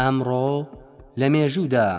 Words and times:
ئەمڕۆ 0.00 0.48
لە 1.20 1.26
مێژوودا 1.34 1.88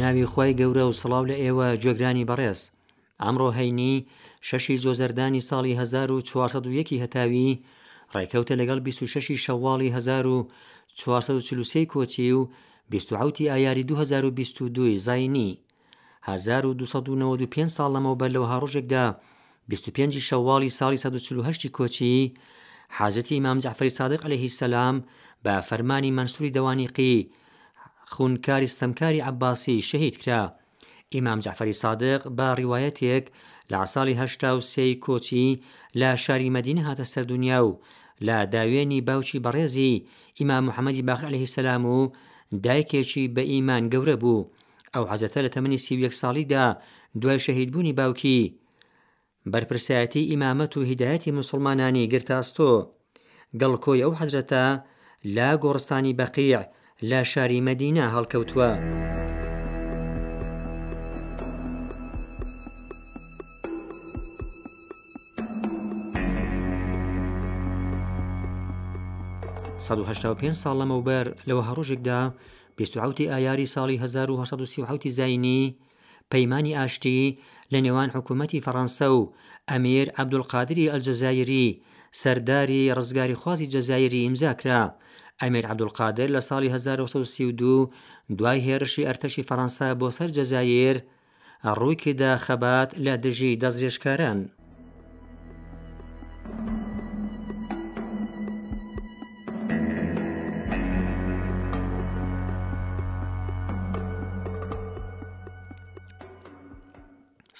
ناوی 0.00 0.26
خۆی 0.32 0.56
گەورە 0.60 0.84
و 0.86 0.96
سڵاو 1.00 1.24
لە 1.30 1.36
ئێوە 1.42 1.66
جێگرانی 1.82 2.28
بەڕێز 2.30 2.60
ئەمڕۆ 3.22 3.48
هەینی 3.58 3.94
شەشی 4.48 4.76
زۆزەردانی 4.84 5.46
ساڵی 5.48 5.74
1940 5.80 6.98
هەتاوی 7.02 7.58
ڕێکەوتە 8.14 8.54
لەگەڵ 8.60 8.78
26 8.86 9.30
شەواڵی 9.46 9.88
1940 9.96 11.92
کۆچی 11.92 12.32
و 12.38 12.48
2020 12.90 13.40
ئایاری 13.50 13.82
2022 13.84 14.98
زینی 15.08 15.48
1295 16.28 17.68
ساڵ 17.76 17.88
لەمەوبەر 17.94 18.30
لەوها 18.36 18.56
ڕۆژێکدا 18.62 19.04
25 19.72 20.18
شەواڵی 20.28 20.70
ساڵی 20.78 20.98
1940 20.98 21.66
کۆچی 21.76 22.32
حازەتی 22.98 23.32
ئیمام 23.38 23.58
جعفری 23.64 23.90
سادق 23.98 24.20
عليه 24.26 24.48
سەسلام 24.48 24.96
بە 25.44 25.54
فەرمانی 25.68 26.10
منسوری 26.18 26.54
دەوانیقی 26.56 27.16
خونکاری 28.14 28.66
ستەمکاری 28.74 29.20
عباسی 29.30 29.76
شەهید 29.90 30.16
کرا 30.22 30.42
ئیمام 31.14 31.38
جعفری 31.44 31.72
سادق 31.82 32.20
بە 32.38 32.48
ڕیواەتێک 32.58 33.24
لە 33.72 33.78
ساڵی 33.94 34.14
هشتا 34.20 34.50
و 34.56 34.60
سێی 34.72 34.94
کۆچی 35.04 35.48
لە 36.00 36.10
شاری 36.24 36.52
مەدینە 36.56 36.82
هاتە 36.88 37.04
سەردونیا 37.14 37.60
و 37.68 37.72
لە 38.26 38.36
داوێنی 38.54 39.00
باوکی 39.08 39.38
بەڕێزی 39.44 39.94
ئیمام 40.38 40.62
محەممەدی 40.68 41.04
باخر 41.08 41.26
عليه 41.30 41.44
سەسلام 41.46 41.84
و 41.96 42.00
دایکێکی 42.64 43.24
بە 43.34 43.42
ئیمان 43.52 43.82
گەورە 43.92 44.16
بوو 44.22 44.48
ئەو 44.94 45.04
حەزەتە 45.10 45.38
لە 45.46 45.50
تەمەنی 45.54 45.82
سیویەک 45.86 46.14
ساڵیدا 46.20 46.66
دوای 47.22 47.38
شەهیدبوونی 47.46 47.96
باوکی 47.98 48.40
بەرپرسایەتی 49.52 50.28
ئیمامەت 50.30 50.72
و 50.76 50.82
هیدایەتی 50.90 51.34
مسلمانانی 51.40 52.08
گرتاستۆ 52.12 52.70
گەڵکۆی 53.60 54.02
ئەو 54.04 54.12
حەزرەتە 54.20 54.64
لا 55.36 55.50
گۆڕستانی 55.62 56.16
بەقیع 56.20 56.60
لا 57.10 57.20
شاری 57.32 57.60
مەدینا 57.68 58.06
هەڵکەوتووە. 58.14 58.70
1970 69.82 70.60
ساڵ 70.64 70.74
لەمەوبەر 70.80 71.24
لەوە 71.48 71.62
هەڕۆژێکدا 71.68 72.20
26 72.78 73.30
ئایاری 73.34 73.66
ساڵی 73.74 73.96
1970 74.04 75.10
زینی 75.18 75.62
پەیمانانی 76.32 76.76
ئاشتی 76.78 77.22
لە 77.72 77.78
نێوان 77.84 78.10
حکوومەتی 78.16 78.62
فەڕەنسە 78.66 79.06
و 79.16 79.20
ئەمیر 79.70 80.06
عبدولقادری 80.20 80.90
ئەلجەزایری 80.92 81.68
سەرداری 82.20 82.92
ڕزگاری 82.98 83.38
خوازی 83.40 83.70
جەزایری 83.74 84.24
ئیمزاکرا 84.24 84.82
ئەمیر 85.40 85.64
عبدولقادر 85.72 86.28
لە 86.36 86.40
ساڵی 86.48 86.68
1932 86.76 87.90
دوای 88.38 88.58
هێرشی 88.66 89.06
ئەرتەشی 89.08 89.46
فەڕەنسا 89.48 89.88
بۆ 90.00 90.08
سەر 90.18 90.28
جەزایر 90.38 90.96
ڕوویکیدا 91.78 92.32
خەبات 92.46 92.90
لە 93.04 93.14
دژی 93.24 93.58
دەزرێشکاران. 93.62 94.40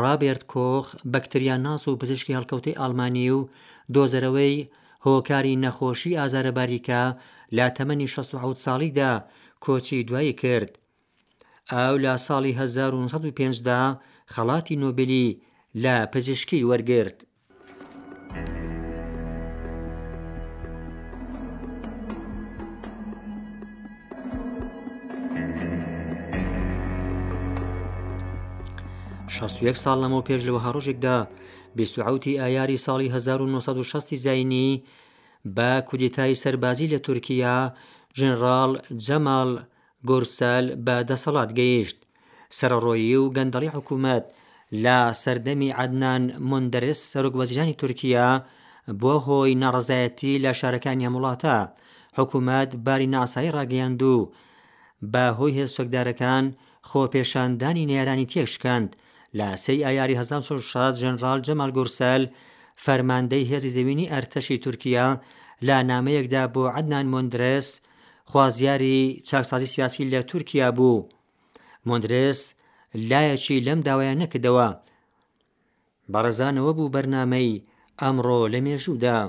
ڕابێرت 0.00 0.42
کۆخ 0.54 0.86
بەکتریا 1.12 1.56
ناس 1.66 1.82
و 1.88 1.98
پزیشکی 2.00 2.36
هەڵکەوتەی 2.38 2.78
ئالمانی 2.80 3.28
و 3.36 3.48
دۆزەرەوەی 3.94 4.56
هۆکاری 5.06 5.58
نەخۆشی 5.64 6.18
ئازارە 6.18 6.52
باریکە 6.58 7.02
لا 7.56 7.66
تەمەنی 7.76 8.08
16 8.14 8.64
ساڵیدا 8.66 9.12
کۆچی 9.64 9.98
دوایی 10.08 10.34
کرد 10.42 10.72
ئاو 11.72 11.94
لە 12.04 12.14
ساڵی 12.26 12.52
1950دا 12.60 13.80
خەڵاتی 14.34 14.78
نۆبلی 14.84 15.26
لە 15.84 15.94
پزیشکی 16.14 16.66
وەرگرت 16.70 17.18
16 29.34 29.74
ساڵ 29.84 29.96
لەمەوە 30.02 30.26
پێش 30.28 30.40
لەوە 30.48 30.60
هەڕۆژێکدا 30.66 31.16
بیاوتی 31.76 32.38
ئایاری 32.42 32.82
ساڵی 32.86 33.08
1960 33.16 34.16
زینی 34.24 34.70
بە 35.56 35.70
کودتای 35.88 36.40
سەربازی 36.42 36.90
لە 36.94 36.98
تورکیا 37.06 37.56
ژنرال 38.18 38.72
جەمال 39.06 39.50
گۆرسال 40.08 40.64
بە 40.86 40.96
دەسەڵات 41.10 41.50
گەیشت 41.58 41.98
سەرڕۆیی 42.58 43.16
و 43.22 43.32
گەندەڵی 43.36 43.74
حکوومەت 43.76 44.24
لە 44.84 44.98
سەردەمی 45.22 45.70
عدنان 45.82 46.22
مندرس 46.50 47.00
سەرۆگوەزیرانی 47.12 47.74
تورکیا 47.82 48.28
بۆ 49.02 49.14
هۆی 49.26 49.52
ناڕزایەتی 49.62 50.40
لە 50.44 50.50
شارەکانی 50.60 51.06
هەموڵاتە 51.08 51.56
حکوومەت 52.18 52.70
باری 52.86 53.06
ناسایی 53.14 53.54
ڕاگەیاند 53.56 54.00
و 54.14 54.16
بە 55.12 55.24
هۆی 55.38 55.54
هێز 55.58 55.70
سەکدارەکان 55.78 56.44
خۆپێشاندانی 56.90 57.88
نێرانی 57.90 58.30
تێشکاند 58.32 58.90
لە 59.38 59.48
سی 59.64 59.76
ئایاری 59.86 60.14
1960 60.22 61.00
ژەنرال 61.02 61.38
جەمال 61.46 61.70
گورسەل 61.76 62.22
فەرماندەی 62.84 63.48
هێزی 63.50 63.74
زەوینی 63.76 64.10
ئەرتەشی 64.12 64.62
تورکیا 64.64 65.08
لە 65.66 65.76
نامەیەکدا 65.90 66.42
بۆ 66.54 66.62
عدنان 66.78 67.06
مندرس 67.14 67.68
خوازیاری 68.30 68.98
چاکسازی 69.28 69.68
سیاسی 69.74 70.08
لە 70.12 70.20
تورکیا 70.30 70.68
بوو 70.76 71.06
مندرس 71.88 72.40
لایەکی 73.10 73.64
لەم 73.66 73.80
داوایە 73.86 74.14
نەکردەوە 74.22 74.68
بەڕزانەوە 76.12 76.72
بوو 76.76 76.92
بەرنامەی 76.94 77.62
ئەمڕۆ 78.02 78.40
لە 78.52 78.58
مێژوودا. 78.64 79.20